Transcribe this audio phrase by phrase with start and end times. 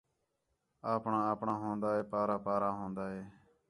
[0.93, 3.21] اپݨا اپݨا ہون٘دا ہے پارا پارا ہون٘دا ہے